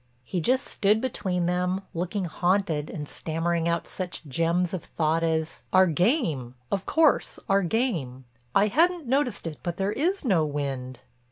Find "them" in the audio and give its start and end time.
1.45-1.81